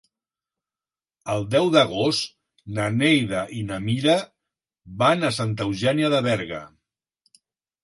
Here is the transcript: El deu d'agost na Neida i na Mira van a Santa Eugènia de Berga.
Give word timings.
El 1.33 1.43
deu 1.55 1.67
d'agost 1.75 2.31
na 2.79 2.87
Neida 2.95 3.43
i 3.59 3.63
na 3.69 3.79
Mira 3.89 4.17
van 5.05 5.31
a 5.31 5.33
Santa 5.39 5.69
Eugènia 5.71 6.13
de 6.17 6.25
Berga. 6.33 6.65